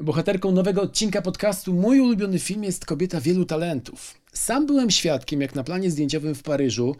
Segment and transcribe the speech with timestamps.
[0.00, 4.20] Bohaterką nowego odcinka podcastu Mój ulubiony film jest kobieta wielu talentów.
[4.32, 6.96] Sam byłem świadkiem, jak na planie zdjęciowym w Paryżu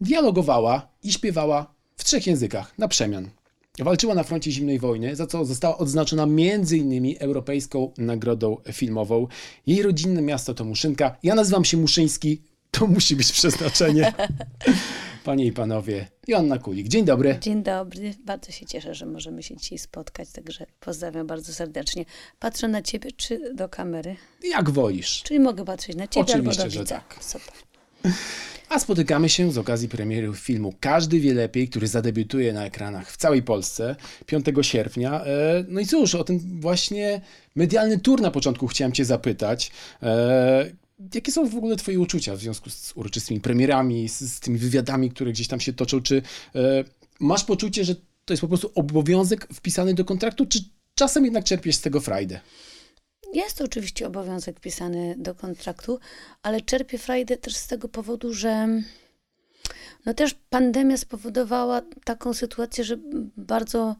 [0.00, 3.28] dialogowała i śpiewała w trzech językach na przemian.
[3.78, 7.16] Walczyła na froncie zimnej wojny, za co została odznaczona m.in.
[7.20, 9.26] Europejską Nagrodą Filmową.
[9.66, 11.16] Jej rodzinne miasto to Muszynka.
[11.22, 14.12] Ja nazywam się Muszyński, to musi być przeznaczenie.
[15.24, 17.38] Panie i panowie, Joanna Kulik, dzień dobry.
[17.40, 22.04] Dzień dobry, bardzo się cieszę, że możemy się dzisiaj spotkać, także pozdrawiam bardzo serdecznie.
[22.38, 24.16] Patrzę na ciebie czy do kamery?
[24.44, 25.22] Jak wolisz.
[25.22, 27.16] Czyli mogę patrzeć na ciebie Oczywiście, albo do że tak.
[27.20, 27.54] Super.
[28.68, 33.16] A spotykamy się z okazji premiery filmu Każdy wie lepiej, który zadebiutuje na ekranach w
[33.16, 35.24] całej Polsce 5 sierpnia.
[35.24, 37.20] E, No i cóż, o ten właśnie
[37.56, 39.70] medialny tour na początku chciałem Cię zapytać.
[41.14, 45.10] Jakie są w ogóle Twoje uczucia w związku z uroczystymi premierami, z, z tymi wywiadami,
[45.10, 46.00] które gdzieś tam się toczą?
[46.00, 46.22] Czy
[46.54, 46.84] e,
[47.20, 50.58] masz poczucie, że to jest po prostu obowiązek wpisany do kontraktu, czy
[50.94, 52.40] czasem jednak czerpiesz z tego frajdę?
[53.34, 55.98] Jest to oczywiście obowiązek pisany do kontraktu,
[56.42, 58.68] ale czerpię frajdę też z tego powodu, że
[60.06, 62.96] no też pandemia spowodowała taką sytuację, że
[63.36, 63.96] bardzo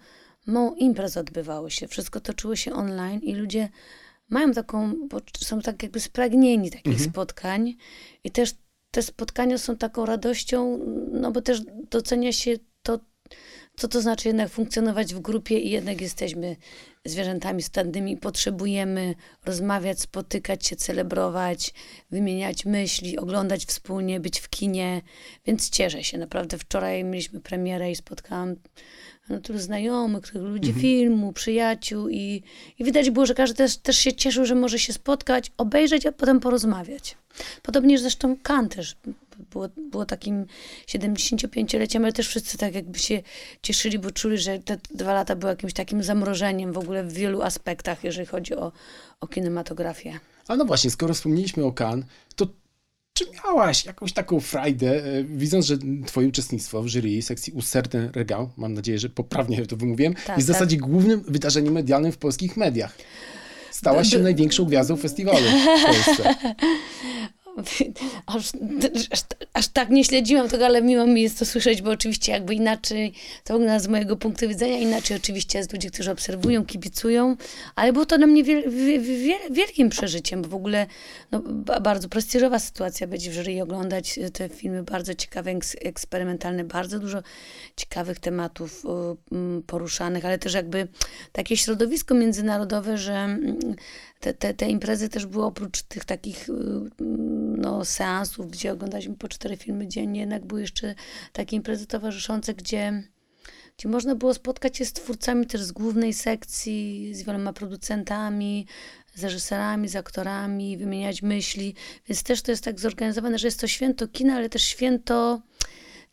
[0.47, 1.89] mało imprez odbywało się.
[1.89, 3.69] Wszystko toczyło się online i ludzie
[4.29, 4.95] mają taką,
[5.39, 7.75] są tak jakby spragnieni takich spotkań
[8.25, 8.55] i też
[8.91, 10.79] te spotkania są taką radością,
[11.13, 13.01] no bo też docenia się to,
[13.79, 16.57] co to znaczy jednak funkcjonować w grupie i jednak jesteśmy
[17.05, 21.75] zwierzętami stadnymi, potrzebujemy rozmawiać, spotykać się, celebrować,
[22.11, 25.03] wymieniać myśli, oglądać wspólnie, być w kinie,
[25.47, 26.19] więc cieszę się.
[26.19, 28.55] Naprawdę wczoraj mieliśmy premierę i spotkałam
[29.29, 32.43] no, tylu znajomych, ludzi filmu, przyjaciół i,
[32.79, 36.13] i widać było, że każdy też, też się cieszył, że może się spotkać, obejrzeć, a
[36.13, 37.17] potem porozmawiać.
[37.63, 38.97] Podobnie zresztą Kan też
[39.51, 40.47] było, było takim
[40.87, 43.23] 75-leciem, ale też wszyscy tak jakby się
[43.63, 47.43] cieszyli, bo czuli, że te dwa lata były jakimś takim zamrożeniem w ogóle w wielu
[47.43, 48.73] aspektach, jeżeli chodzi o,
[49.21, 50.21] o kinematografię.
[50.49, 52.47] A no właśnie, skoro wspomnieliśmy o Cannes, to
[53.13, 58.51] czy miałaś jakąś taką frajdę, e, widząc, że twoje uczestnictwo w jury sekcji Ucertain Regał,
[58.57, 60.43] mam nadzieję, że poprawnie to wymówiłem, Tak, jest w tak.
[60.43, 62.97] zasadzie głównym wydarzeniem medialnym w polskich mediach.
[63.71, 65.47] Stałaś się Do- do- największą gwiazdą festiwalu
[65.81, 66.35] w Polsce.
[68.27, 68.51] Aż,
[69.11, 69.21] aż,
[69.53, 73.13] aż tak nie śledziłam tego, ale miło mi jest to słyszeć, bo oczywiście jakby inaczej
[73.45, 77.37] to wygląda z mojego punktu widzenia, inaczej oczywiście jest ludzi, którzy obserwują, kibicują,
[77.75, 80.87] ale było to dla mnie wiel, wie- wie- wielkim przeżyciem, bo w ogóle
[81.33, 86.65] no, ba- bardzo prestiżowa sytuacja być w jury oglądać te filmy bardzo ciekawe, eks- eksperymentalne,
[86.65, 87.23] bardzo dużo
[87.77, 90.89] ciekawych tematów y, poruszanych, ale też jakby
[91.33, 93.39] takie środowisko międzynarodowe, że
[94.21, 99.17] te, te, te imprezy też były oprócz tych takich y, mm, no, seansów, gdzie oglądaliśmy
[99.17, 100.95] po cztery filmy dziennie, jednak były jeszcze
[101.33, 103.03] takie imprezy towarzyszące, gdzie,
[103.79, 108.67] gdzie można było spotkać się z twórcami też z głównej sekcji, z wieloma producentami,
[109.15, 111.75] z reżyserami, z aktorami, wymieniać myśli,
[112.09, 115.43] więc też to jest tak zorganizowane, że jest to święto kina, ale też święto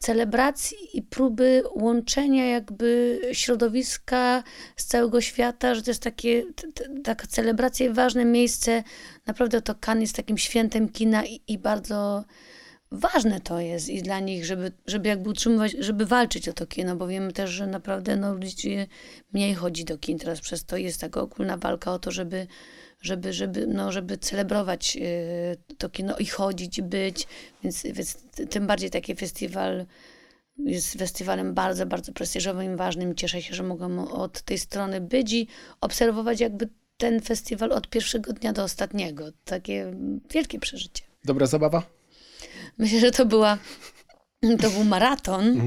[0.06, 4.44] celebracji i próby łączenia jakby środowiska
[4.76, 6.44] z całego świata, że to jest takie,
[7.04, 8.84] taka celebracja i ważne miejsce.
[9.26, 12.24] Naprawdę to Cannes jest takim świętem kina i, i bardzo
[12.92, 16.96] ważne to jest i dla nich, żeby, żeby jakby utrzymywać, żeby walczyć o to kino,
[16.96, 18.88] bo wiemy też, że naprawdę no, ludzie
[19.34, 22.48] mniej chodzi do kin teraz, przez to jest taka ogólna walka o to, żeby
[23.06, 27.28] żeby, żeby, no, żeby celebrować y, to kino i chodzić, być,
[27.64, 29.86] więc, więc ty- tym bardziej taki festiwal
[30.58, 33.16] jest festiwalem bardzo, bardzo prestiżowym i ważnym.
[33.16, 35.48] Cieszę się, że mogłam od tej strony być i
[35.82, 39.26] obserwować jakby ten festiwal od pierwszego dnia do ostatniego.
[39.46, 39.94] Takie
[40.32, 41.04] wielkie przeżycie.
[41.26, 41.84] Dobra zabawa?
[42.78, 43.58] Myślę, że to była
[44.62, 45.58] to był maraton,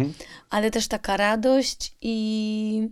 [0.50, 2.88] ale też taka radość i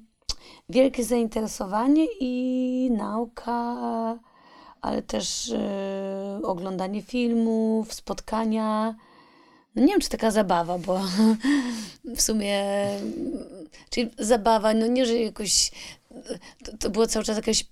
[0.68, 4.18] wielkie zainteresowanie i nauka,
[4.86, 8.94] ale też e, oglądanie filmów, spotkania.
[9.74, 11.00] No nie wiem, czy taka zabawa, bo
[12.16, 12.64] w sumie,
[13.90, 15.70] czyli zabawa, no nie, że jakoś,
[16.64, 17.64] to, to było cały czas jakaś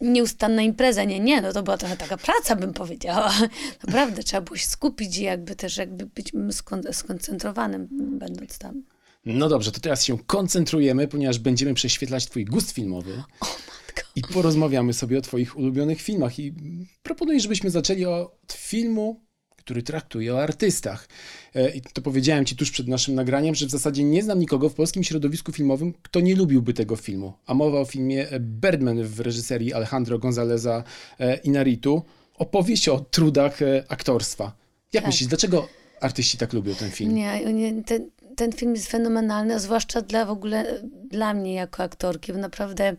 [0.00, 3.32] nieustanna impreza, nie, nie, no to była trochę taka praca, bym powiedziała.
[3.86, 7.88] Naprawdę, trzeba było się skupić i jakby też jakby być skon- skoncentrowanym,
[8.18, 8.82] będąc tam.
[9.24, 13.16] No dobrze, to teraz się koncentrujemy, ponieważ będziemy prześwietlać twój gust filmowy.
[13.16, 13.77] Matko.
[14.16, 16.38] I porozmawiamy sobie o Twoich ulubionych filmach.
[16.38, 16.54] I
[17.02, 19.20] proponuję, żebyśmy zaczęli od filmu,
[19.56, 21.08] który traktuje o artystach.
[21.54, 24.68] E, I to powiedziałem Ci tuż przed naszym nagraniem, że w zasadzie nie znam nikogo
[24.68, 27.32] w polskim środowisku filmowym, kto nie lubiłby tego filmu.
[27.46, 30.84] A mowa o filmie Birdman w reżyserii Alejandro Gonzaleza
[31.20, 32.02] e, Inarritu.
[32.34, 34.44] Opowieść o trudach e, aktorstwa.
[34.92, 35.12] Jak Tak.
[35.12, 35.68] myślisz, dlaczego
[36.00, 37.14] artyści tak lubią ten film?
[37.14, 41.82] Nie, nie ten, ten film jest fenomenalny, a zwłaszcza dla w ogóle dla mnie jako
[41.82, 42.96] aktorki, bo naprawdę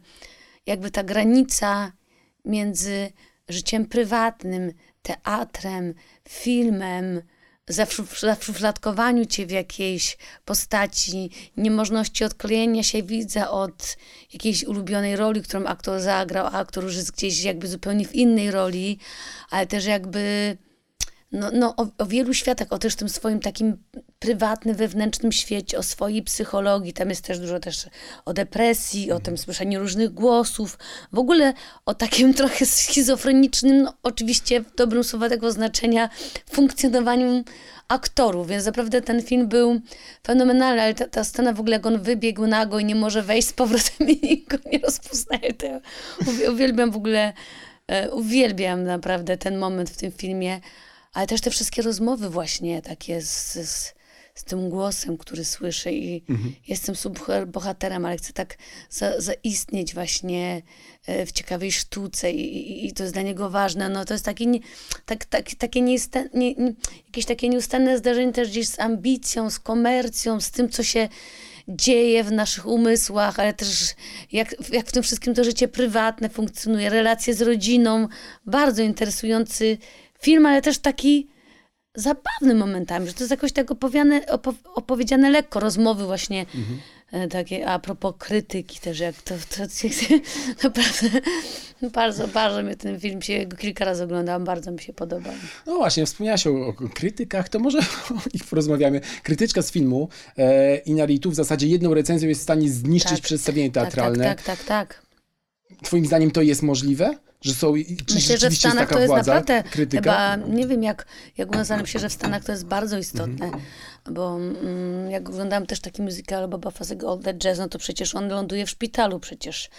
[0.69, 1.91] jakby ta granica
[2.45, 3.11] między
[3.49, 5.93] życiem prywatnym, teatrem,
[6.29, 7.21] filmem,
[8.21, 13.97] zaszufladkowaniu cię w jakiejś postaci, niemożności odklejenia się widza od
[14.33, 18.51] jakiejś ulubionej roli, którą aktor zagrał, a aktor już jest gdzieś jakby zupełnie w innej
[18.51, 18.99] roli,
[19.49, 20.57] ale też jakby
[21.31, 23.77] no, no, o, o, wielu światach, o też tym swoim takim
[24.19, 26.93] prywatnym, wewnętrznym świecie, o swojej psychologii.
[26.93, 27.87] Tam jest też dużo też
[28.25, 30.77] o depresji, o tym słyszeniu różnych głosów.
[31.13, 31.53] W ogóle
[31.85, 36.09] o takim trochę schizofrenicznym, no, oczywiście w dobrym słowa tego znaczenia,
[36.51, 37.43] funkcjonowaniu
[37.87, 38.47] aktorów.
[38.47, 39.81] Więc naprawdę ten film był
[40.27, 43.47] fenomenalny, ale ta, ta scena w ogóle, jak on wybiegł nago i nie może wejść
[43.47, 45.81] z powrotem i go nie rozpoznaje, to ja
[46.51, 47.33] uwielbiam w ogóle,
[47.87, 50.61] e, uwielbiam naprawdę ten moment w tym filmie
[51.13, 53.93] ale też te wszystkie rozmowy właśnie takie z, z,
[54.35, 56.53] z tym głosem, który słyszę i mhm.
[56.67, 56.95] jestem
[57.47, 58.57] bohaterem, ale chcę tak
[58.89, 60.61] za, zaistnieć właśnie
[61.05, 63.89] e, w ciekawej sztuce i, i, i, to jest dla niego ważne.
[63.89, 64.59] No to jest takie, nie,
[65.05, 66.73] tak, tak, takie nieustan, nie, nie,
[67.05, 71.09] jakieś takie nieustanne zdarzenie też gdzieś z ambicją, z komercją, z tym, co się
[71.67, 73.95] dzieje w naszych umysłach, ale też
[74.31, 78.07] jak, jak w tym wszystkim to życie prywatne funkcjonuje, relacje z rodziną.
[78.45, 79.77] Bardzo interesujący
[80.21, 81.27] film, ale też taki
[81.95, 86.79] zabawny momentami, że to jest jakoś tak opowiane, opo opowiedziane lekko, rozmowy właśnie mhm.
[87.29, 89.63] Takie a propos krytyki też, jak to, to,
[90.61, 91.09] to naprawdę
[91.93, 95.33] bardzo, bardzo mnie ten film się kilka razy oglądałam, bardzo mi się podobał.
[95.65, 97.77] No właśnie, wspomniałaś o, o krytykach, to może
[98.11, 99.01] o nich porozmawiamy.
[99.23, 103.71] Krytyczka z filmu e, Inaritu w zasadzie jedną recenzją jest w stanie zniszczyć tak, przedstawienie
[103.71, 104.23] tak, teatralne.
[104.23, 105.01] Tak, tak, tak, tak.
[105.83, 107.17] Twoim zdaniem to jest możliwe?
[107.41, 107.73] Że są,
[108.05, 110.01] czy Myślę, że w Stanach to jest naprawdę krytyka?
[110.01, 111.05] chyba, nie wiem jak,
[111.37, 114.13] jak u nas, ale myślę, że w Stanach to jest bardzo istotne, mm -hmm.
[114.13, 118.15] bo mm, jak oglądam też taki musical Boba Fossego All That Jazz, no to przecież
[118.15, 119.69] on ląduje w szpitalu przecież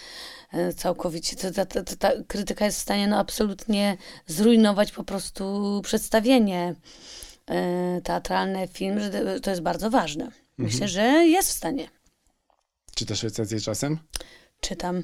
[0.53, 1.35] e, całkowicie.
[1.35, 3.97] Ta, ta, ta, ta, krytyka jest w stanie no, absolutnie
[4.27, 6.75] zrujnować po prostu przedstawienie
[7.47, 10.31] e, teatralne, film, że to jest bardzo ważne.
[10.57, 10.93] Myślę, mm -hmm.
[10.93, 11.89] że jest w stanie.
[12.95, 13.99] Czytasz recenzję czasem?
[14.61, 15.03] Czytam.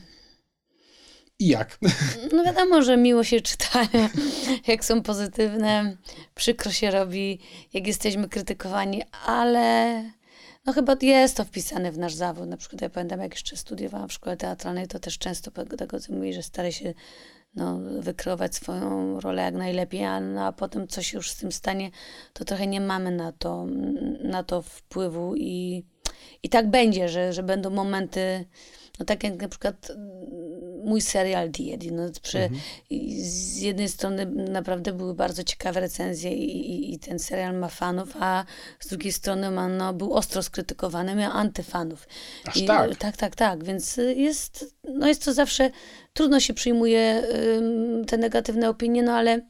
[1.39, 1.79] I jak?
[2.33, 3.87] No wiadomo, że miło się czyta,
[4.67, 5.97] jak są pozytywne,
[6.35, 7.39] przykro się robi,
[7.73, 10.03] jak jesteśmy krytykowani, ale
[10.65, 12.47] no chyba jest to wpisane w nasz zawód.
[12.47, 16.33] Na przykład ja pamiętam, jak jeszcze studiowałam w szkole teatralnej, to też często pedagodzy mówi,
[16.33, 16.93] że stara się
[17.55, 21.91] no, wykreować swoją rolę jak najlepiej, a, no, a potem coś już z tym stanie,
[22.33, 23.65] to trochę nie mamy na to,
[24.23, 25.83] na to wpływu i,
[26.43, 28.45] i tak będzie, że, że będą momenty,
[28.99, 29.91] no tak jak na przykład
[30.83, 31.91] mój serial Diet.
[31.91, 32.61] No, przy, mhm.
[33.21, 38.09] Z jednej strony naprawdę były bardzo ciekawe recenzje i, i, i, ten serial ma fanów,
[38.19, 38.45] a
[38.79, 42.07] z drugiej strony ma, no, był ostro skrytykowany, miał antyfanów.
[42.45, 42.95] Aż I, tak?
[42.95, 43.63] Tak, tak, tak.
[43.63, 45.71] Więc jest, no jest to zawsze,
[46.13, 47.23] trudno się przyjmuje
[48.07, 49.41] te negatywne opinie, no ale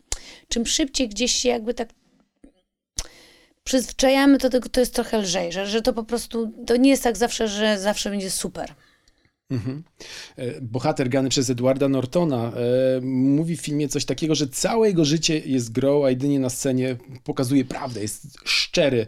[0.47, 1.89] czym szybciej gdzieś się jakby tak
[3.63, 7.17] przyzwyczajamy tego, to jest trochę lżej, że, że to po prostu, to nie jest tak
[7.17, 8.73] zawsze, że zawsze będzie super.
[9.49, 9.83] Mhm.
[10.35, 15.05] E, bohater grany przez Edwarda Nortona e, mówi w filmie coś takiego, że całe jego
[15.05, 19.05] życie jest grą, a jedynie na scenie pokazuje prawdę, jest szczery.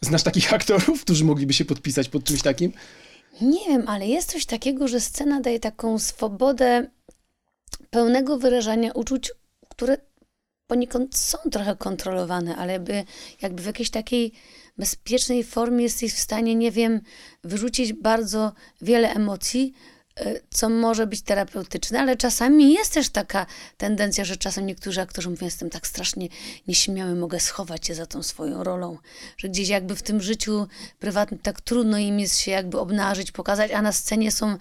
[0.00, 2.72] Znasz takich aktorów, którzy mogliby się podpisać pod czymś takim?
[3.40, 6.90] Nie wiem, ale jest coś takiego, że scena daje taką swobodę
[7.90, 9.32] pełnego wyrażania uczuć,
[9.68, 9.96] które
[10.66, 13.04] poniekąd są trochę kontrolowane, ale jakby,
[13.42, 14.32] jakby w jakiejś takiej
[14.78, 17.00] bezpiecznej formie jesteś w stanie, nie wiem,
[17.44, 19.74] wyrzucić bardzo wiele emocji,
[20.16, 25.30] e, co może być terapeutyczne, ale czasami jest też taka tendencja, że czasem niektórzy aktorzy
[25.30, 26.28] mówią, jestem tak strasznie
[26.68, 28.98] nieśmiały, mogę schować się za tą swoją rolą,
[29.36, 30.66] że gdzieś jakby w tym życiu
[30.98, 34.56] prywatnym tak trudno im jest się jakby obnażyć, pokazać, a na scenie są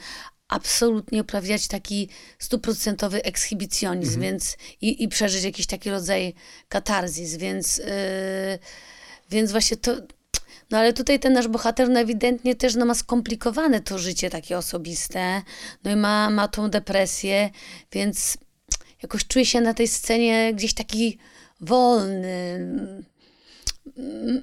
[0.47, 2.09] absolutnie uprawiać taki
[2.39, 4.21] stuprocentowy ekshibicjonizm, mhm.
[4.21, 6.33] więc i, i przeżyć jakiś taki rodzaj
[6.69, 7.77] katarzis, więc...
[7.77, 7.85] Yy,
[9.29, 9.95] więc właśnie to,
[10.71, 14.57] no ale tutaj ten nasz bohater no ewidentnie też no, ma skomplikowane to życie takie
[14.57, 15.41] osobiste,
[15.83, 17.49] no i ma, ma tą depresję,
[17.91, 18.37] więc
[19.03, 21.17] jakoś czuje się na tej scenie gdzieś taki
[21.61, 22.67] wolny.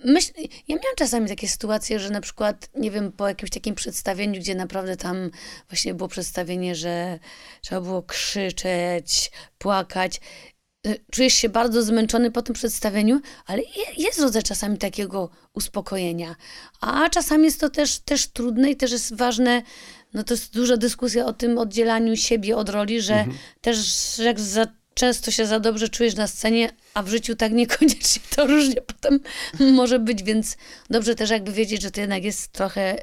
[0.05, 0.33] Myśl,
[0.69, 4.55] ja miałam czasami takie sytuacje, że na przykład, nie wiem, po jakimś takim przedstawieniu, gdzie
[4.55, 5.31] naprawdę tam
[5.69, 7.19] właśnie było przedstawienie, że
[7.61, 10.21] trzeba było krzyczeć, płakać
[11.11, 13.63] czujesz się bardzo zmęczony po tym przedstawieniu, ale
[13.97, 16.37] jest rodzaj czasami takiego uspokojenia.
[16.81, 19.63] A czasami jest to też, też trudne i też jest ważne,
[20.15, 23.39] no to jest duża dyskusja o tym oddzielaniu siebie od roli, że mhm.
[23.61, 23.79] też
[24.19, 28.47] jak za często się za dobrze czujesz na scenie, a w życiu tak niekoniecznie to
[28.47, 29.21] różnie potem
[29.61, 30.57] może być, więc
[30.91, 32.97] dobrze też jakby wiedzieć, że to jednak jest trochę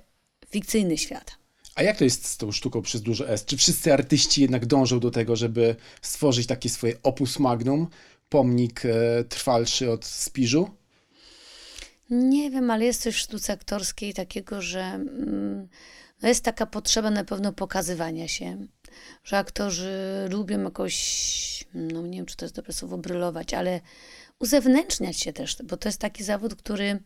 [0.50, 1.41] fikcyjny świat.
[1.76, 3.46] A jak to jest z tą sztuką przez duże S?
[3.46, 7.88] Czy wszyscy artyści jednak dążą do tego, żeby stworzyć takie swoje opus magnum,
[8.30, 10.70] pomnik e, trwalszy od Spiżu?
[12.10, 15.68] Nie wiem, ale jest coś w sztuce aktorskiej takiego, że mm,
[16.22, 18.68] no jest taka potrzeba na pewno pokazywania się,
[19.24, 23.82] że aktorzy lubią jakoś, no nie wiem, czy to jest dobre słowo, brylować, ale
[24.40, 27.00] uzewnętrzniać się też, bo to jest taki zawód, który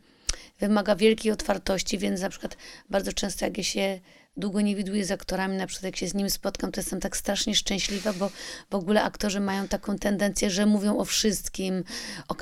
[0.59, 2.57] wymaga wielkiej otwartości, więc na przykład
[2.89, 3.99] bardzo często jak ja się
[4.37, 7.17] długo nie widuję z aktorami, na przykład jak się z nimi spotkam, to jestem tak
[7.17, 8.31] strasznie szczęśliwa, bo
[8.69, 11.83] w ogóle aktorzy mają taką tendencję, że mówią o wszystkim,
[12.27, 12.35] o,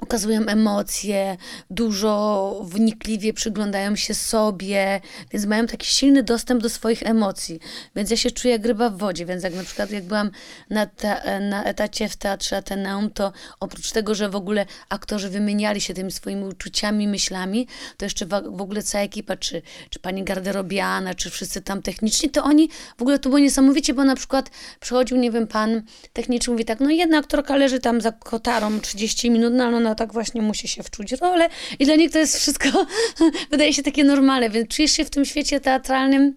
[0.00, 1.36] okazują emocje,
[1.70, 5.00] dużo wnikliwie przyglądają się sobie,
[5.32, 7.60] więc mają taki silny dostęp do swoich emocji.
[7.96, 10.30] Więc ja się czuję jak ryba w wodzie, więc jak na przykład jak byłam
[10.70, 15.80] na, te, na etacie w Teatrze Ateneum, to oprócz tego, że w ogóle aktorzy wymieniali
[15.80, 20.24] się tymi swoimi uczuciami, myślami, to jeszcze w, w ogóle cała ekipa, czy, czy pani
[20.24, 24.50] garderobiana, czy wszyscy tam techniczni, to oni, w ogóle to było niesamowicie, bo na przykład
[24.80, 25.82] przychodził, nie wiem, pan
[26.12, 29.94] techniczny mówi tak, no jedna aktorka leży tam za kotarą 30 minut, no ale ona
[29.94, 31.48] tak właśnie musi się wczuć rolę
[31.78, 32.68] i dla nich to jest wszystko,
[33.50, 36.34] wydaje się takie normalne, więc czujesz się w tym świecie teatralnym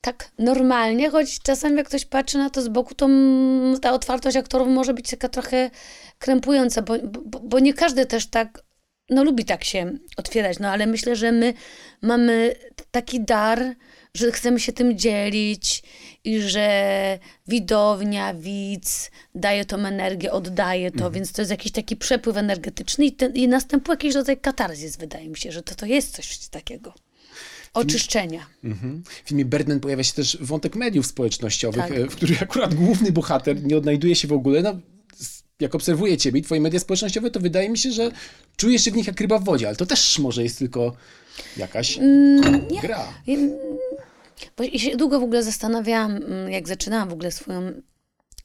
[0.00, 3.08] tak normalnie, choć czasami jak ktoś patrzy na to z boku, to
[3.82, 5.70] ta otwartość aktorów może być taka trochę
[6.18, 8.62] krępująca, bo, bo, bo nie każdy też tak
[9.10, 11.54] no lubi tak się otwierać, no ale myślę, że my
[12.02, 12.54] mamy
[12.90, 13.74] taki dar,
[14.14, 15.82] że chcemy się tym dzielić
[16.24, 17.18] i że
[17.48, 21.12] widownia, widz daje tą energię, oddaje to, mhm.
[21.12, 25.28] więc to jest jakiś taki przepływ energetyczny i, ten, i następuje jakiś rodzaj katarzis, wydaje
[25.28, 26.94] mi się, że to, to jest coś takiego.
[27.74, 28.46] Oczyszczenia.
[28.64, 29.02] Mhm.
[29.24, 31.92] W filmie Birdman pojawia się też wątek mediów społecznościowych, tak.
[31.92, 34.62] E, w których akurat główny bohater nie odnajduje się w ogóle.
[34.62, 34.78] No,
[35.62, 38.10] jak obserwuję ciebie i twoje media społecznościowe, to wydaje mi się, że
[38.56, 40.96] czujesz się w nich jak ryba w wodzie, ale to też może jest tylko
[41.56, 43.08] jakaś mm, gra.
[43.26, 43.36] Ja,
[44.56, 47.72] bo się długo w ogóle zastanawiałam, mm, jak zaczynałam w ogóle swoją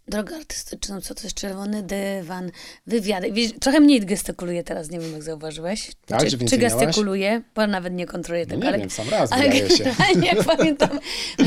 [0.07, 2.51] drogę artystyczną, co to jest czerwony dywan,
[2.87, 3.31] wywiady.
[3.31, 5.91] Wiesz, trochę mniej gestykuluję teraz, nie wiem jak zauważyłeś.
[6.05, 8.61] Tak, czy, czy gestykuluję, bo nawet nie kontroluję no tego.
[8.61, 9.83] nie ale, wiem, sam raz ale się.
[10.23, 10.99] jak pamiętam,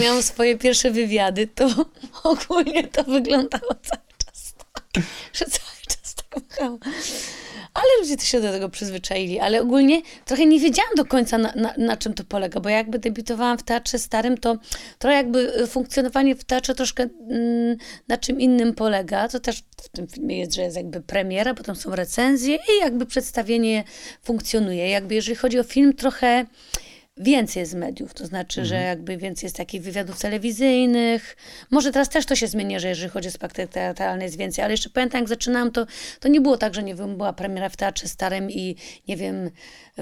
[0.02, 1.68] miałam swoje pierwsze wywiady, to
[2.24, 4.00] ogólnie to wyglądało tak,
[5.32, 6.78] że cały czas tak machałam.
[7.74, 11.52] Ale ludzie to się do tego przyzwyczaili, ale ogólnie trochę nie wiedziałam do końca na,
[11.56, 14.56] na, na, czym to polega, bo jakby debiutowałam w teatrze starym, to
[14.98, 17.76] trochę jakby funkcjonowanie w teatrze troszkę mm,
[18.08, 19.28] na czym innym polega.
[19.28, 23.06] To też w tym filmie jest, że jest jakby premiera, potem są recenzje i jakby
[23.06, 23.84] przedstawienie
[24.22, 24.88] funkcjonuje.
[24.88, 26.46] Jakby jeżeli chodzi o film, trochę
[27.20, 28.68] więcej jest mediów, to znaczy, mhm.
[28.68, 31.36] że jakby więcej jest takich wywiadów telewizyjnych.
[31.70, 34.72] Może teraz też to się zmieni, że jeżeli chodzi o spektakl teatralny jest więcej, ale
[34.72, 35.86] jeszcze pamiętam, jak zaczynałam, to,
[36.20, 38.76] to nie było tak, że nie wiem, była premiera w Teatrze Starym i
[39.08, 39.50] nie wiem,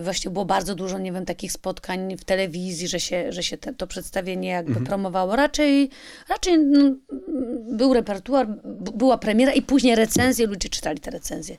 [0.03, 3.75] właśnie było bardzo dużo, nie wiem, takich spotkań w telewizji, że się, że się te,
[3.75, 4.87] to przedstawienie jakby mhm.
[4.87, 5.37] promowało.
[5.37, 5.91] Raczej,
[6.29, 6.95] raczej no,
[7.71, 8.49] był repertuar,
[8.95, 11.57] była premiera i później recenzje, ludzie czytali te recenzje.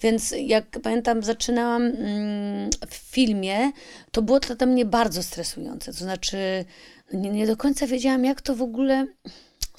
[0.00, 3.72] Więc jak pamiętam, zaczynałam mm, w filmie,
[4.10, 5.92] to było to dla mnie bardzo stresujące.
[5.92, 6.64] To znaczy,
[7.12, 9.06] nie, nie do końca wiedziałam, jak to w ogóle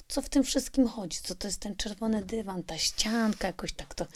[0.08, 3.94] co w tym wszystkim chodzi, co to jest ten czerwony dywan, ta ścianka, jakoś tak
[3.94, 4.06] to.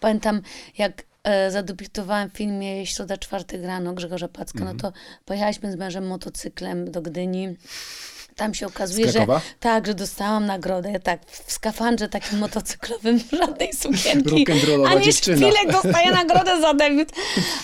[0.00, 0.42] Pamiętam,
[0.78, 1.04] jak
[1.48, 4.82] zadebiutowałam w filmie Środa czwartek rano Grzegorza Packa, mm -hmm.
[4.82, 4.92] no mhm.
[4.92, 7.56] to pojechaliśmy z mężem motocyklem do Gdyni
[8.36, 9.26] tam się okazuje, że
[9.60, 14.46] tak, że dostałam nagrodę, tak, w skafandrze takim motocyklowym, żadnej sukienki.
[14.86, 17.08] Ani szpilek dostaje nagrodę za debiut.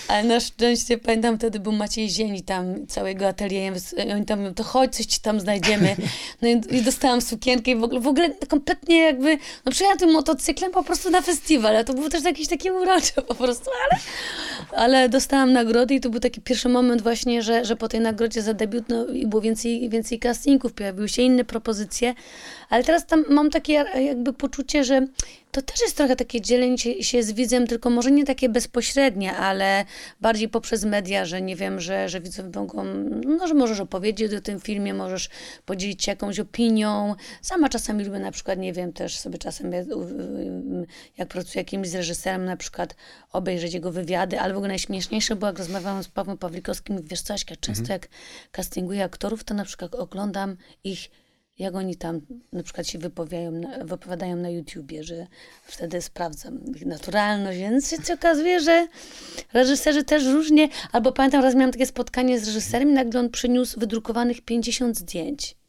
[0.07, 3.73] Ale na szczęście, pamiętam, wtedy był Maciej Zieni tam, całego atelier,
[4.07, 5.95] i oni tam mówią, to chodź, coś ci tam znajdziemy.
[6.41, 10.11] No i, i dostałam sukienkę i w ogóle, w ogóle kompletnie jakby, no przyjechałam tym
[10.11, 14.01] motocyklem po prostu na festiwal, a to było też jakieś takie urocze po prostu, ale,
[14.85, 18.41] ale dostałam nagrodę i to był taki pierwszy moment właśnie, że, że po tej nagrodzie
[18.41, 22.13] za debiut, no i było więcej, więcej casting pojawiły się inne propozycje,
[22.69, 25.07] ale teraz tam mam takie jakby poczucie, że
[25.51, 29.85] to też jest trochę takie dzielenie się z widzem, tylko może nie takie bezpośrednie, ale
[30.21, 32.83] bardziej poprzez media, że nie wiem, że, że widzowie mogą,
[33.25, 35.29] no, że możesz opowiedzieć o tym filmie, możesz
[35.65, 37.15] podzielić się jakąś opinią.
[37.41, 39.71] Sama czasami lubię na przykład, nie wiem, też sobie czasem
[41.17, 42.95] jak pracuję jakimś z reżyserem, na przykład
[43.31, 47.45] obejrzeć jego wywiady, ale w ogóle najśmieszniejsze było, jak rozmawiałam z Pawłem Pawlikowskim, wiesz coś,
[47.49, 47.99] ja często mhm.
[47.99, 48.09] jak
[48.51, 51.09] castinguję aktorów, to na przykład oglądam ich
[51.61, 52.21] jak oni tam
[52.53, 55.27] na przykład się wypowiadają na, YouTubie, że
[55.63, 58.87] wtedy sprawdzam ich naturalność, więc się okazuje, że
[59.53, 64.41] reżyserzy też różnie, albo pamiętam raz miałam takie spotkanie z reżyserem nagle on przyniósł wydrukowanych
[64.41, 65.60] 50 zdjęć.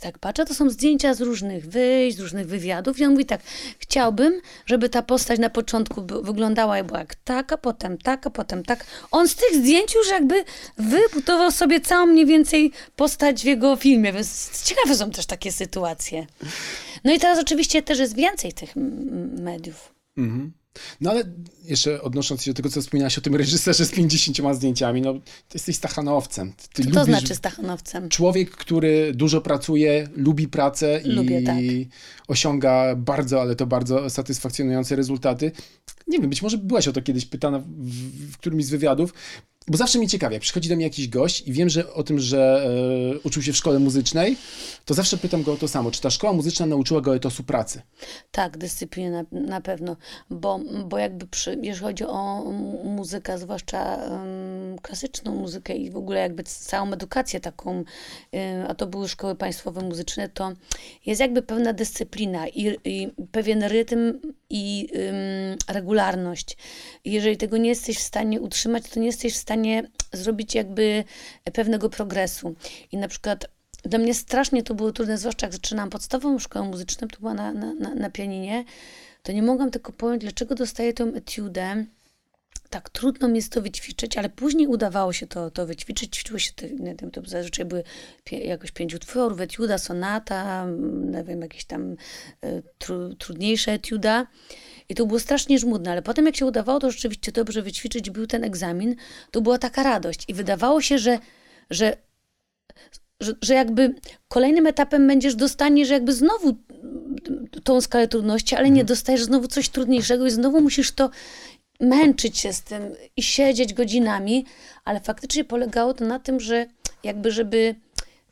[0.00, 2.98] Tak patrzę, to są zdjęcia z różnych wyjść, z różnych wywiadów.
[2.98, 3.40] I on mówi tak,
[3.78, 8.86] chciałbym, żeby ta postać na początku wyglądała i była jak taka, potem taka, potem tak.
[9.10, 10.44] On z tych zdjęć już jakby
[10.78, 16.26] wybudował sobie całą mniej więcej postać w jego filmie, więc ciekawe są też takie sytuacje.
[17.04, 18.76] No i teraz oczywiście też jest więcej tych
[19.38, 19.94] mediów.
[20.16, 20.52] Mhm.
[21.00, 21.24] No ale
[21.64, 25.20] jeszcze odnosząc się do tego, co wspomniałaś o tym reżyserze z 50 zdjęciami, no ty
[25.54, 26.52] jesteś stachanowcem.
[26.72, 28.08] Ty Co to znaczy stachanowcem?
[28.08, 31.56] Człowiek, który dużo pracuje, lubi pracę i Lubię, tak.
[32.28, 35.52] osiąga bardzo, ale to bardzo satysfakcjonujące rezultaty.
[36.08, 37.64] Nie wiem, być może byłaś o to kiedyś pytana w,
[38.32, 39.14] w którymś z wywiadów,
[39.68, 42.18] bo zawsze mnie ciekawi, jak przychodzi do mnie jakiś gość i wiem, że o tym,
[42.18, 42.66] że
[43.14, 44.36] e, uczył się w szkole muzycznej,
[44.84, 45.90] to zawsze pytam go o to samo.
[45.90, 47.82] Czy ta szkoła muzyczna nauczyła go etosu pracy?
[48.30, 49.96] Tak, dyscypliny na, na pewno,
[50.30, 53.98] bo, bo jakby przy, jeżeli chodzi o mu- muzykę, zwłaszcza
[54.82, 57.84] klasyczną muzykę i w ogóle jakby całą edukację taką,
[58.32, 60.52] em, a to były szkoły państwowe muzyczne, to
[61.06, 66.56] jest jakby pewna dyscyplina i, i pewien rytm i em, regularność.
[67.04, 69.53] Jeżeli tego nie jesteś w stanie utrzymać, to nie jesteś w stanie
[70.12, 71.04] zrobić jakby
[71.52, 72.54] pewnego progresu.
[72.92, 73.46] I na przykład
[73.84, 77.52] dla mnie strasznie to było trudne, zwłaszcza jak zaczynałam podstawową szkołę muzyczną, to była na,
[77.52, 78.64] na, na, na pianinie,
[79.22, 81.84] to nie mogłam tylko pojąć, dlaczego dostaję tą etiudę.
[82.70, 86.16] Tak trudno mi jest to wyćwiczyć, ale później udawało się to, to wyćwiczyć.
[86.16, 87.84] Ćwiczyło się, te, nie wiem, to zazwyczaj były
[88.24, 91.92] pie, jakoś pięć utworów, etiuda, sonata, mm, nie wiem, jakieś tam
[92.44, 94.26] y, tru, trudniejsze etiuda.
[94.88, 98.26] I to było strasznie żmudne, ale potem jak się udawało to rzeczywiście dobrze wyćwiczyć, był
[98.26, 98.96] ten egzamin,
[99.30, 100.24] to była taka radość.
[100.28, 101.18] I wydawało się, że,
[101.70, 101.96] że
[103.20, 103.94] że, że jakby
[104.28, 106.56] kolejnym etapem będziesz dostaniesz jakby znowu
[107.64, 111.10] tą skalę trudności, ale nie dostajesz znowu coś trudniejszego i znowu musisz to
[111.80, 112.82] męczyć się z tym
[113.16, 114.44] i siedzieć godzinami,
[114.84, 116.66] ale faktycznie polegało to na tym, że
[117.04, 117.74] jakby żeby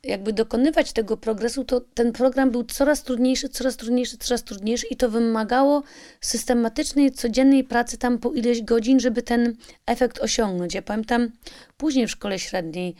[0.03, 4.95] jakby dokonywać tego progresu, to ten program był coraz trudniejszy, coraz trudniejszy, coraz trudniejszy i
[4.95, 5.83] to wymagało
[6.21, 9.55] systematycznej, codziennej pracy tam po ileś godzin, żeby ten
[9.85, 10.73] efekt osiągnąć.
[10.73, 11.29] Ja pamiętam
[11.77, 12.95] później w szkole średniej,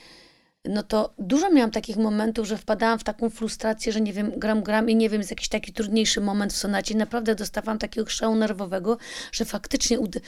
[0.65, 4.63] no to dużo miałam takich momentów, że wpadałam w taką frustrację, że nie wiem, gram,
[4.63, 6.95] gram i nie wiem, jest jakiś taki trudniejszy moment w sonacie.
[6.95, 8.97] Naprawdę dostawałam takiego szału nerwowego,
[9.31, 10.21] że faktycznie udy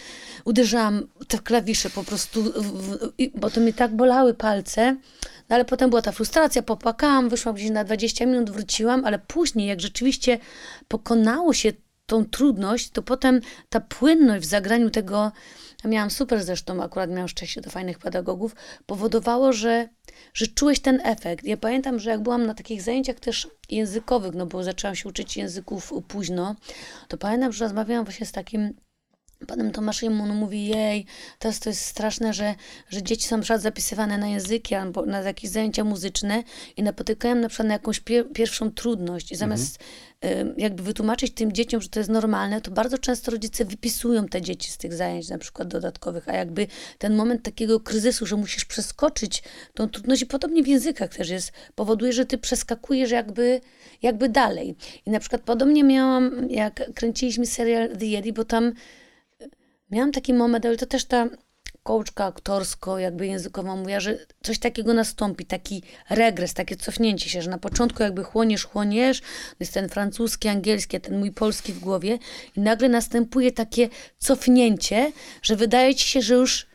[0.45, 2.43] uderzałam te klawisze po prostu,
[3.35, 4.97] bo to mi tak bolały palce.
[5.49, 9.67] No ale potem była ta frustracja, popłakałam, wyszłam gdzieś na 20 minut, wróciłam, ale później,
[9.67, 10.39] jak rzeczywiście
[10.87, 11.73] pokonało się
[12.05, 15.31] tą trudność, to potem ta płynność w zagraniu tego,
[15.83, 19.89] miałam super zresztą, akurat miałam szczęście do fajnych pedagogów, powodowało, że,
[20.33, 21.45] że czułeś ten efekt.
[21.45, 25.37] Ja pamiętam, że jak byłam na takich zajęciach też językowych, no bo zaczęłam się uczyć
[25.37, 26.55] języków późno,
[27.07, 28.73] to pamiętam, że rozmawiałam właśnie z takim
[29.47, 31.05] panem Tomaszem, on mówi, jej,
[31.39, 32.55] teraz to jest straszne, że,
[32.89, 36.43] że dzieci są przykład zapisywane na języki albo na jakieś zajęcia muzyczne
[36.77, 39.79] i napotykają na przykład na jakąś pier pierwszą trudność i zamiast
[40.25, 44.41] y, jakby wytłumaczyć tym dzieciom, że to jest normalne, to bardzo często rodzice wypisują te
[44.41, 46.67] dzieci z tych zajęć na przykład dodatkowych, a jakby
[46.97, 49.43] ten moment takiego kryzysu, że musisz przeskoczyć
[49.73, 53.61] tą trudność i podobnie w językach też jest, powoduje, że ty przeskakujesz jakby,
[54.01, 54.75] jakby dalej.
[55.05, 58.73] I na przykład podobnie miałam, jak kręciliśmy serial The Yeti, bo tam
[59.91, 61.29] miałam taki moment, ale to też ta
[61.83, 67.49] kołczka aktorsko, jakby językowa mówiła, że coś takiego nastąpi, taki regres, takie cofnięcie się, że
[67.49, 69.21] na początku jakby chłoniesz, chłoniesz,
[69.59, 72.19] jest ten francuski, angielski, ten mój polski w głowie
[72.57, 76.67] i nagle następuje takie cofnięcie, że wydaje ci się, że już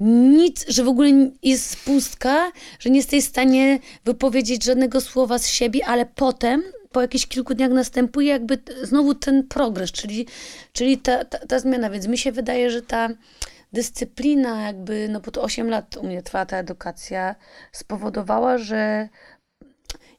[0.00, 5.48] nic, że w ogóle jest pustka, że nie jesteś w stanie wypowiedzieć żadnego słowa z
[5.48, 6.62] siebie, ale potem
[6.96, 10.26] po jakichś kilku dniach następuje jakby znowu ten progres, czyli,
[10.72, 11.90] czyli ta, ta, ta zmiana.
[11.90, 13.08] Więc mi się wydaje, że ta
[13.72, 17.34] dyscyplina, jakby, no bo to 8 lat u mnie trwała ta edukacja,
[17.72, 19.08] spowodowała, że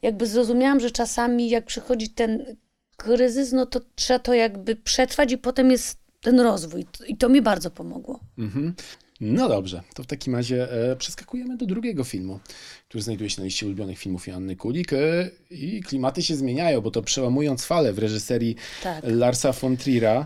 [0.01, 2.55] jakby zrozumiałam, że czasami jak przychodzi ten
[2.97, 6.85] kryzys, no to trzeba to jakby przetrwać i potem jest ten rozwój.
[7.07, 8.19] I to mi bardzo pomogło.
[8.37, 8.73] Mhm.
[9.21, 12.39] No dobrze, to w takim razie e, przeskakujemy do drugiego filmu,
[12.89, 16.91] który znajduje się na liście ulubionych filmów Joanny Kulik e, i klimaty się zmieniają, bo
[16.91, 19.03] to przełamując falę w reżyserii Tak.
[19.07, 20.25] Larsa von Trier'a.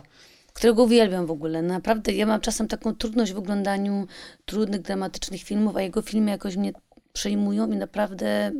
[0.53, 1.61] którego uwielbiam w ogóle.
[1.61, 4.07] Naprawdę, ja mam czasem taką trudność w oglądaniu
[4.45, 6.73] trudnych, dramatycznych filmów, a jego filmy jakoś mnie
[7.13, 8.51] przejmują i naprawdę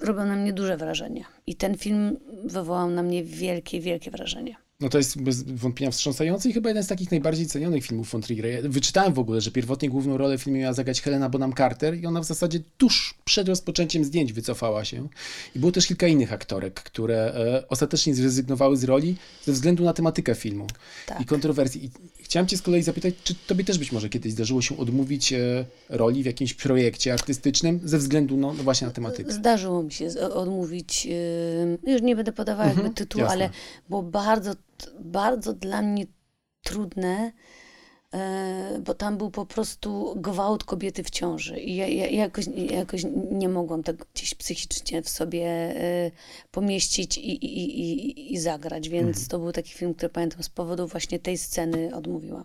[0.00, 1.24] robią na mnie duże wrażenie.
[1.46, 4.56] I ten film wywołał na mnie wielkie, wielkie wrażenie.
[4.80, 8.22] No to jest bez wątpienia wstrząsający i chyba jeden z takich najbardziej cenionych filmów von
[8.22, 8.68] Triggera.
[8.68, 12.06] Wyczytałem w ogóle, że pierwotnie główną rolę w filmie miała zagrać Helena Bonham Carter i
[12.06, 15.08] ona w zasadzie tuż przed rozpoczęciem zdjęć wycofała się.
[15.56, 19.92] I było też kilka innych aktorek, które e, ostatecznie zrezygnowały z roli ze względu na
[19.92, 20.66] tematykę filmu
[21.06, 21.20] Tak.
[21.20, 21.84] i kontrowersji.
[21.84, 21.90] I
[22.22, 25.64] chciałem cię z kolei zapytać, czy tobie też być może kiedyś zdarzyło się odmówić e,
[25.88, 29.32] roli w jakimś projekcie artystycznym ze względu no, no właśnie na tematykę?
[29.32, 31.08] Zdarzyło mi się odmówić,
[31.86, 33.44] już nie będę podawała jakby Mhm, tytułu, jasne.
[33.44, 33.50] ale
[33.88, 34.52] było bardzo,
[35.00, 36.06] bardzo dla mnie
[36.62, 37.32] trudne,
[38.12, 38.18] yy,
[38.84, 43.02] bo tam był po prostu gwałt kobiety w ciąży i ja, ja ja jakoś, jakoś
[43.30, 46.10] nie mogłam tego gdzieś psychicznie w sobie yy,
[46.50, 49.26] pomieścić i, i, i, i, i zagrać, więc Mhm.
[49.26, 52.44] to był taki film, który pamiętam z powodu właśnie tej sceny odmówiłam.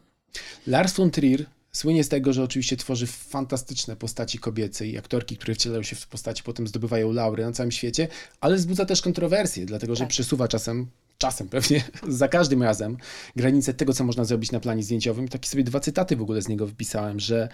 [0.68, 5.56] Lars von Trier słynie z tego, że oczywiście tworzy fantastyczne postaci kobiece i aktorki, które
[5.56, 8.08] wcielają się w postaci, potem zdobywają laury na całym świecie,
[8.42, 10.10] ale wzbudza też kontrowersje, dlatego że Tak.
[10.10, 12.98] przesuwa czasem, czasem pewnie, za każdym razem
[13.36, 15.28] granice tego, co można zrobić na planie zdjęciowym.
[15.28, 17.50] Takie sobie dwa cytaty w ogóle z niego wypisałem, że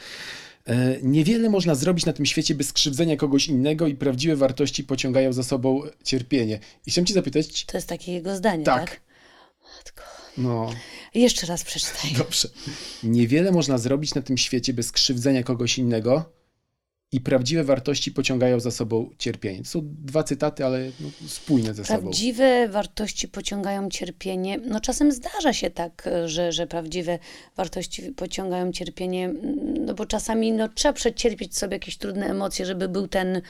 [0.65, 5.33] e, niewiele można zrobić na tym świecie bez skrzywdzenia kogoś innego i prawdziwe wartości pociągają
[5.33, 6.59] za sobą cierpienie.
[6.85, 8.89] I chciałem ci zapytać, To jest takie jego zdanie, tak?
[8.89, 9.01] tak,
[9.77, 10.03] Matko.
[10.37, 10.69] no...
[11.13, 12.11] Jeszcze raz przeczytaj.
[12.17, 12.49] Dobrze.
[13.03, 16.40] Niewiele można zrobić na tym świecie bez krzywdzenia kogoś innego
[17.13, 19.57] i prawdziwe wartości pociągają za sobą cierpienie.
[19.57, 21.99] To są dwa cytaty, ale no, spójne ze sobą.
[21.99, 24.57] Prawdziwe wartości pociągają cierpienie.
[24.57, 27.19] No czasem zdarza się tak, że, że prawdziwe
[27.55, 29.33] wartości pociągają cierpienie,
[29.79, 33.41] no bo czasami no, trzeba przecierpieć sobie jakieś trudne emocje, żeby był ten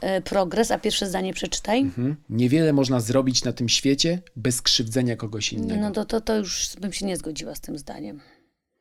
[0.00, 0.70] e, progres.
[0.70, 1.80] A pierwsze zdanie przeczytaj.
[1.80, 2.16] Mhm.
[2.30, 5.80] Niewiele można zrobić na tym świecie bez krzywdzenia kogoś innego.
[5.80, 8.20] No No, to, to, to już bym się nie zgodziła z tym zdaniem.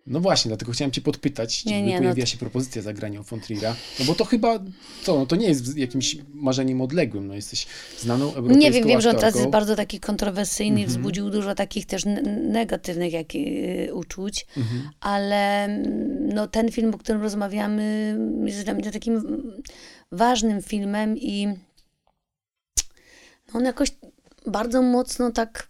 [0.07, 3.39] Właśnie, dlatego chciałem cię podpytać, Nie, czy nie, no pojawiła to- się propozycja zagrania von
[3.39, 3.73] Trier'a.
[3.99, 4.59] No bo to chyba,
[5.03, 7.27] co, no to nie jest jakimś marzeniem odległym.
[7.27, 7.67] No jesteś
[7.99, 10.89] znaną europejską Nie wiem, wiem, że on teraz jest bardzo taki kontrowersyjny, Mhm.
[10.89, 12.03] wzbudził dużo takich też
[12.43, 14.89] negatywnych jak, y, uczuć, Mhm.
[14.99, 19.61] ale mm, no, ten film, o którym rozmawiamy, jest dla mnie takim mm,
[20.11, 21.47] ważnym filmem i
[23.47, 23.89] no, on jakoś
[24.47, 25.68] bardzo mocno tak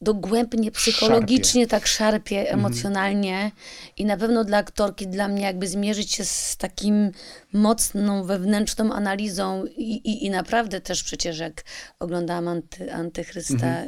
[0.00, 3.50] dogłębnie, psychologicznie tak szarpie emocjonalnie
[3.96, 7.12] i na pewno dla aktorki, dla mnie jakby zmierzyć się z takim
[7.52, 11.64] mocną wewnętrzną analizą i, i, i naprawdę też przecież jak
[11.98, 13.84] oglądałam anty, Antychrysta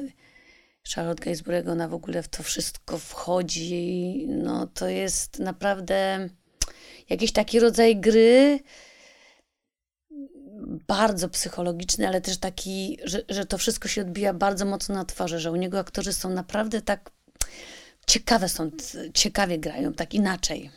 [0.94, 6.28] Charlotte Gainsbourg, ona w ogóle w to wszystko wchodzi, no to jest naprawdę
[7.08, 8.60] jakiś taki rodzaj gry,
[10.86, 15.40] bardzo psychologiczny, ale też taki, że, że to wszystko się odbija bardzo mocno na twarzy,
[15.40, 17.10] że u niego aktorzy są naprawdę tak
[18.06, 18.70] ciekawe są,
[19.14, 20.70] ciekawie grają, tak inaczej.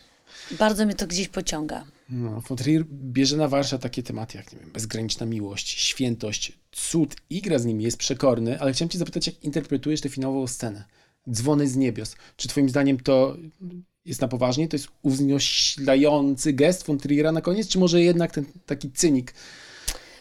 [0.60, 1.86] Bardzo mnie to gdzieś pociąga.
[2.10, 7.15] No, von Trier bierze na warsztat takie tematy jak nie wiem, bezgraniczna miłość, świętość, cud
[7.30, 10.84] i gra z nimi, jest przekorny, ale chciałem cię zapytać, jak interpretujesz tę finałową scenę?
[11.30, 12.15] Dzwony z niebios.
[12.36, 13.38] Czy twoim zdaniem to
[14.06, 14.67] jest na poważnie?
[14.67, 17.67] To jest uwznoślający gest von Triera na koniec?
[17.67, 19.34] Czy może jednak ten taki cynik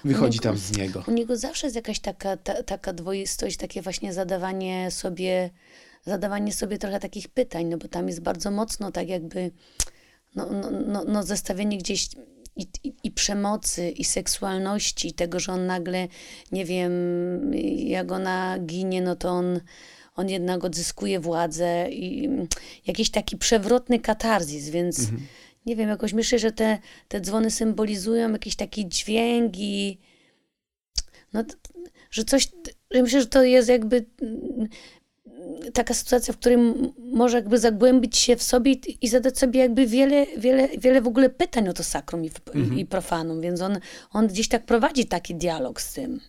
[0.05, 1.05] wychodzi tam z niego?
[1.07, 5.51] U niego zawsze jest jakaś taka, ta, taka dwoistość, takie właśnie zadawanie sobie,
[6.07, 9.51] zadawanie sobie trochę takich pytań, no bo tam jest bardzo mocno tak jakby
[10.35, 12.09] no, no, no, no zestawienie gdzieś
[12.57, 16.09] i, i, i przemocy, i seksualności, i tego, że on nagle,
[16.53, 16.93] nie wiem,
[17.77, 19.61] jak ona ginie, no to on,
[20.17, 22.29] on jednak odzyskuje władzę i
[22.87, 25.01] jakiś taki przewrotny katarzis, więc
[25.67, 29.99] nie wiem, jakoś myślę, że te, te dzwony symbolizują jakiś taki dźwięk i
[31.33, 31.45] no,
[32.11, 32.49] że coś,
[32.91, 34.69] ja myślę, że to jest jakby mm,
[35.73, 36.59] taka sytuacja, w której
[36.99, 41.31] może jakby zagłębić się w sobie i, zadać sobie jakby wiele, wiele, wiele w ogóle
[41.31, 42.31] pytań o to sakrum i,
[42.77, 43.79] i profanum, więc on,
[44.11, 46.21] on gdzieś tak prowadzi taki dialog z tym.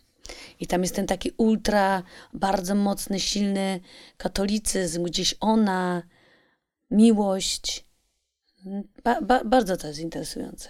[0.60, 2.02] I tam jest ten taki ultra,
[2.34, 3.80] bardzo mocny, silny
[4.16, 6.02] katolicyzm, gdzieś ona,
[6.90, 7.84] miłość.
[9.04, 10.68] Ba, ba, bardzo to jest interesujące.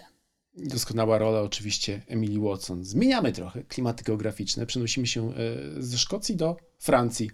[0.57, 2.85] Doskonała rola oczywiście Emily Watson.
[2.85, 4.67] Zmieniamy trochę klimaty geograficzne.
[4.67, 5.35] Przenosimy się e,
[5.79, 7.31] ze Szkocji do Francji,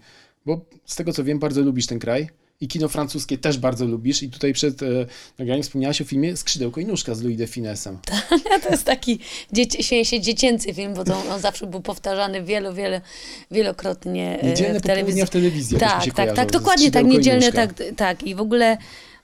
[0.47, 2.29] bo z tego co wiem, bardzo lubisz ten kraj
[2.61, 4.23] i kino francuskie też bardzo lubisz.
[4.23, 4.87] I tutaj przed e,
[5.39, 7.99] nagraniem wspomniałaś o filmie Skrzydełko i nóżka z Louis de Finesem.
[8.63, 9.19] To jest taki,
[9.53, 13.01] dzieci, się, dziecięcy film, bo to on zawsze był powtarzany wielo, wielo,
[13.51, 15.27] wielokrotnie e, w telewizji.
[15.27, 18.23] w telewizji Tak, tak, tak, ze dokładnie tak, niedzielne, tak, tak.
[18.23, 18.79] I w ogóle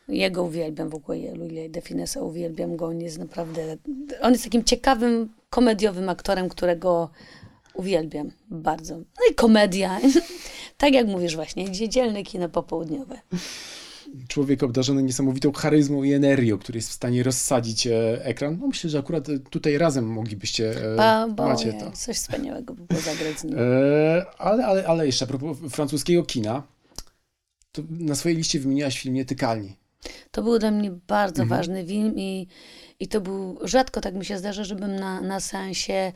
[0.09, 3.77] jego uwielbiam, w ogóle Louis de Finesa uwielbiam go, on jest naprawdę,
[4.21, 7.11] on jest takim ciekawym, komediowym aktorem, którego
[7.75, 8.97] uwielbiam bardzo.
[8.97, 10.01] No i komedia,
[10.79, 13.21] tak jak mówisz właśnie, niedzielne kino popołudniowe.
[14.29, 18.59] Człowiek obdarzony niesamowitą charyzmą i energią, który jest w stanie rozsadzić e, ekran.
[18.61, 21.91] No myślę, że akurat e, tutaj razem moglibyście, e, Ba, bo macie to.
[21.91, 23.55] coś wspaniałego by było zagrać z nim.
[24.39, 26.63] Ale, ale, ale jeszcze a propos francuskiego kina,
[27.73, 29.77] to na swojej liście wymieniłaś film Nietykalni.
[30.31, 31.61] To był dla mnie bardzo mhm.
[31.61, 32.49] ważny film i,
[33.01, 36.13] i to był, rzadko tak mi się zdarza, żebym na, na sensie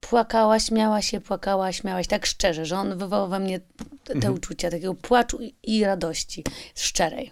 [0.00, 3.60] płakała, śmiała się, płakała, śmiała się, tak szczerze, że on wywołał we mnie
[4.04, 4.34] te, mhm.
[4.34, 7.30] uczucia takiego płaczu i, i radości, szczerej.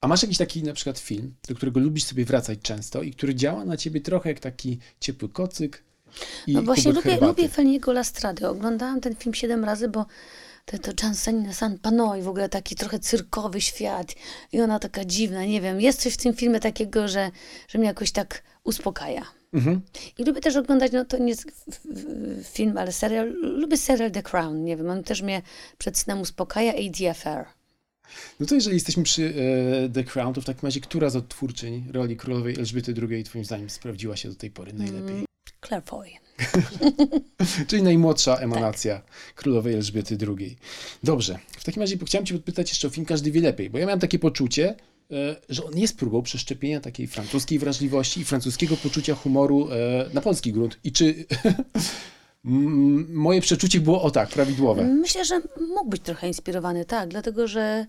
[0.00, 3.34] A masz jakiś taki na przykład film, do którego lubisz sobie wracać często i który
[3.34, 5.84] działa na ciebie trochę jak taki ciepły kocyk
[6.46, 8.48] i No właśnie lubię, lubię Feniego Lastrady.
[8.48, 10.06] Oglądałam ten film siedem razy, bo
[10.66, 14.14] to, to Jansenina San Panoi, w ogóle taki trochę cyrkowy świat
[14.52, 17.30] i ona taka dziwna, nie wiem, jest coś w tym filmie takiego, że,
[17.68, 19.22] że mnie jakoś tak uspokaja.
[19.52, 19.80] Mhm.
[20.18, 21.46] I lubię też oglądać, no to nie jest
[22.44, 25.42] film, ale serial, lubię serial The Crown, nie wiem, on też mnie
[25.78, 27.46] przed snem uspokaja i The Affair.
[28.40, 29.34] No to jeżeli jesteśmy przy
[29.84, 33.44] e, The Crown, to w takim razie która z odtwórczyń roli królowej Elżbiety II twoim
[33.44, 35.25] zdaniem sprawdziła się do tej pory najlepiej?
[35.84, 36.08] Foy.
[37.68, 39.34] Czyli najmłodsza emanacja tak.
[39.34, 40.56] królowej Elżbiety II.
[41.02, 43.86] Dobrze, w takim razie chciałem cię podpytać jeszcze o film Każdy wie lepiej, bo ja
[43.86, 44.74] miałem takie poczucie,
[45.10, 50.20] e, że on jest próbą przeszczepienia takiej francuskiej wrażliwości i francuskiego poczucia humoru e, na
[50.20, 50.78] polski grunt.
[50.84, 51.14] I czy
[53.08, 54.84] moje przeczucie było o tak, prawidłowe?
[54.84, 55.40] Myślę, że
[55.74, 57.86] mógł być trochę inspirowany, tak, dlatego że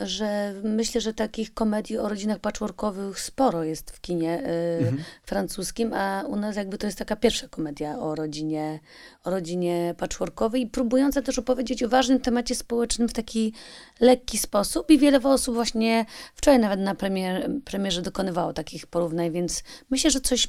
[0.00, 5.04] że myślę, że takich komedii o rodzinach patchworkowych sporo jest w kinie y, mhm.
[5.22, 8.80] francuskim, a u nas jakby to jest taka pierwsza komedia o rodzinie,
[9.24, 13.52] o rodzinie patchworkowej i próbująca też opowiedzieć o ważnym temacie społecznym w taki
[14.00, 19.62] lekki sposób i wiele osób właśnie wczoraj nawet na premier, premierze dokonywało takich porównań, więc
[19.90, 20.46] myślę, że coś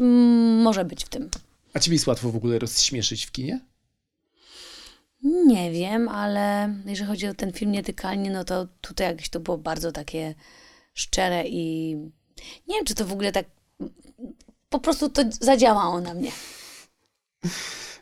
[0.63, 1.30] może być w tym.
[1.78, 3.60] A ciebie jest łatwo w ogóle rozśmieszyć w kinie?
[5.24, 9.58] Nie wiem, ale jeżeli chodzi o ten film Nietykalnie, no to tutaj jakieś to było
[9.58, 10.36] bardzo takie
[10.94, 11.96] szczere i
[12.68, 13.46] nie wiem, czy to w ogóle tak
[14.70, 16.32] po prostu to zadziałało na mnie.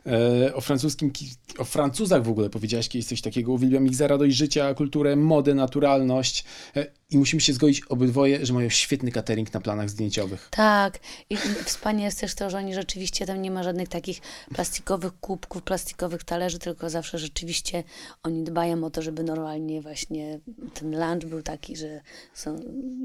[0.06, 1.12] E, o francuskim,
[1.58, 3.52] o Francuzach w ogóle powiedziałaś kiedyś coś takiego.
[3.52, 6.44] Uwielbiam ich za radość życia, kulturę, modę, naturalność.
[6.76, 10.48] E, I musimy się zgodzić obydwoje, że mają świetny catering na planach zdjęciowych.
[10.50, 10.98] Tak.
[11.30, 14.20] I wspaniale jest też to, że oni rzeczywiście tam nie ma żadnych takich
[14.54, 17.84] plastikowych kubków, plastikowych talerzy, tylko zawsze rzeczywiście
[18.22, 20.40] oni dbają o to, żeby normalnie właśnie
[20.74, 22.00] ten lunch był taki, że
[22.34, 22.60] są,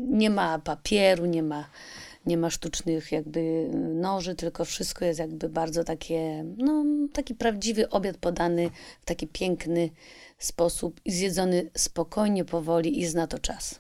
[0.08, 1.66] nie ma papieru, nie ma
[2.26, 8.18] nie ma sztucznych jakby noży, tylko wszystko jest jakby bardzo takie, no taki prawdziwy obiad
[8.18, 8.70] podany
[9.02, 9.90] w taki piękny
[10.40, 13.80] sposób i zjedzony spokojnie, powoli i zna to czas.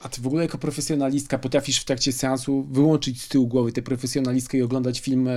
[0.00, 3.82] A ty w ogóle jako profesjonalistka potrafisz w trakcie seansu wyłączyć z tyłu głowy tę
[3.82, 5.32] profesjonalistkę i oglądać film e,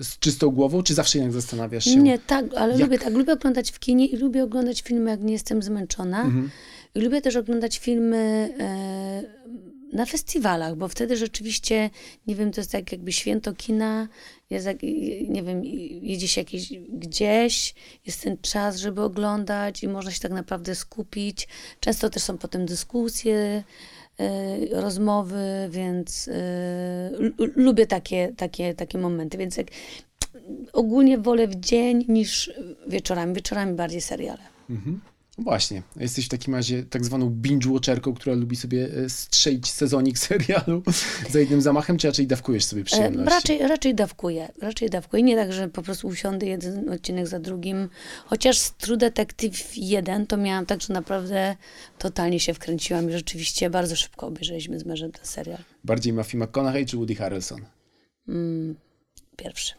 [0.00, 1.96] z czystą głową, czy zawsze jednak zastanawiasz się?
[1.96, 2.82] Nie, tak, ale jak?
[2.82, 6.22] lubię tak, lubię oglądać w kinie i lubię oglądać filmy, jak nie jestem zmęczona.
[6.22, 6.50] Mhm.
[6.94, 9.22] I lubię też oglądać filmy e,
[9.92, 11.90] na festiwalach, bo wtedy rzeczywiście,
[12.26, 14.08] nie wiem, to jest tak jakby święto kina,
[14.50, 14.68] jest,
[15.28, 15.64] nie wiem,
[16.02, 17.74] jedzie się jakieś, gdzieś,
[18.06, 21.48] jest ten czas, żeby oglądać i można się tak naprawdę skupić.
[21.80, 23.64] Często też są potem dyskusje,
[24.20, 26.32] y, rozmowy, więc y,
[27.56, 29.66] lubię takie, takie, takie momenty, więc jak,
[30.72, 32.50] ogólnie wolę w dzień niż
[32.86, 34.42] wieczorami, wieczorami bardziej seriale.
[34.70, 35.00] Mhm.
[35.38, 40.18] No właśnie, jesteś w takim razie tak zwaną binge-watcherką, która lubi sobie e, strzelić sezonik
[40.28, 40.82] serialu
[41.30, 43.30] za jednym zamachem, czy raczej dawkujesz sobie przyjemność?
[43.30, 45.22] Raczej, raczej dawkuję, raczej dawkuję.
[45.22, 47.88] Nie tak, że po prostu usiądę jeden odcinek za drugim.
[48.26, 51.56] Chociaż True Detective 1 to miałam tak, że naprawdę
[51.98, 55.58] totalnie się wkręciłam i rzeczywiście bardzo szybko obejrzeliśmy z mężem ten serial.
[55.84, 57.60] Bardziej Matthew McConaughey czy Woody Harrelson?
[58.28, 58.76] Mm,
[59.36, 59.74] pierwszy.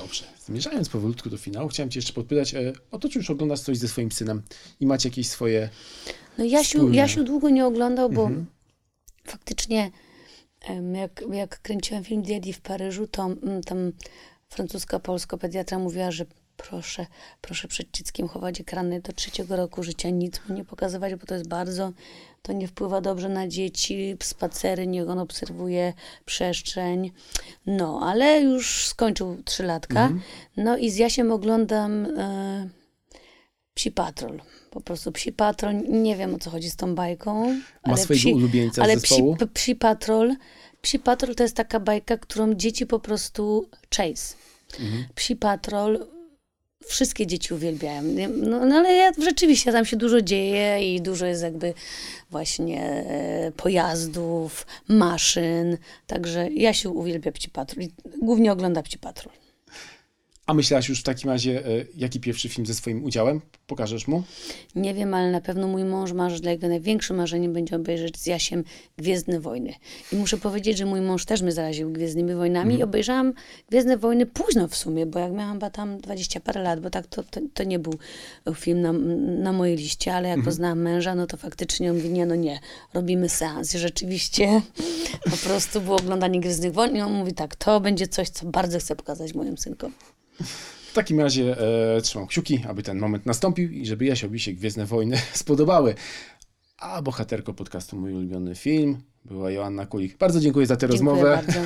[0.00, 0.24] Dobrze.
[0.44, 3.78] Zmierzając powolutku do finału, chciałem Cię jeszcze podpytać e, o to, czy już oglądasz coś
[3.78, 4.42] ze swoim synem
[4.80, 5.68] i macie jakieś swoje.
[6.38, 8.46] No Jasiu, Jasiu długo nie oglądał, bo mhm.
[9.24, 9.90] faktycznie
[10.94, 13.92] jak, jak kręciłem film Diedi w Paryżu, to mm, tam
[14.48, 17.06] francuska polska pediatra mówiła, że proszę,
[17.40, 21.34] proszę przed dzieckiem chować ekrany do trzeciego roku życia, nic mu nie pokazywać, bo to
[21.34, 21.92] jest bardzo,
[22.42, 25.92] to nie wpływa dobrze na dzieci, spacery, niech on obserwuje
[26.24, 27.10] przestrzeń.
[27.66, 30.02] No, ale już skończył trzylatka.
[30.02, 30.20] Mhm.
[30.56, 32.68] No i z Jasiem oglądam e,
[33.74, 34.40] Psi Patrol.
[34.70, 37.44] Po prostu Psi Patrol, nie wiem o co chodzi z tą bajką.
[37.44, 39.22] Ma ale swojego psi, ulubieńca ale psi,
[39.54, 40.36] psi Patrol,
[40.82, 44.36] Psi Patrol to jest taka bajka, którą dzieci po prostu chase.
[44.80, 45.04] Mhm.
[45.14, 46.06] Psi Patrol
[46.88, 48.02] wszystkie dzieci uwielbiają.
[48.36, 51.74] No, no, ale ja, rzeczywiście tam się dużo dzieje i dużo jest jakby
[52.30, 55.78] właśnie e, pojazdów, maszyn.
[56.06, 57.86] Także ja się uwielbiam Pci Patrol.
[58.22, 59.47] Głównie oglądam Pci Patrol.
[60.48, 63.40] A myślałaś już w takim razie, e, jaki pierwszy film ze swoim udziałem?
[63.66, 64.22] Pokażesz mu?
[64.74, 68.26] Nie wiem, ale na pewno mój mąż marzy, dla jego największym marzeniem będzie obejrzeć z
[68.26, 68.64] Jasiem
[68.98, 69.74] Gwiezdne Wojny.
[70.12, 73.32] I muszę powiedzieć, że mój mąż też mnie zaraził Gwiezdnymi Wojnami i obejrzałam
[73.70, 77.06] Gwiezdne Wojny późno w sumie, bo jak miałam chyba tam 20 parę lat, bo tak
[77.06, 77.94] to, to, to nie był
[78.54, 78.92] film na,
[79.42, 82.60] na mojej liście, ale jak poznałam męża, no to faktycznie on mówi, nie, no nie,
[82.94, 83.74] robimy seans.
[83.74, 84.62] I rzeczywiście
[85.30, 88.78] po prostu było oglądanie Gwiezdnych Wojen i on mówi tak, to będzie coś, co bardzo
[88.78, 89.92] chcę pokazać moim synkom.
[90.88, 91.56] W takim razie
[91.96, 95.94] e, trzymam kciuki, aby ten moment nastąpił i żeby Jasiowi się Gwiezdne Wojny spodobały.
[96.78, 100.18] A bohaterką podcastu Mój ulubiony film była Joanna Kulik.
[100.18, 101.60] Bardzo dziękuję za tę Dziękuję rozmowę bardzo.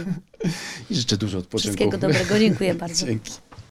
[0.91, 1.77] i życzę dużo odpoczynku.
[1.77, 3.07] Wszystkiego dobrego, dziękuję bardzo.
[3.07, 3.33] Dzięki.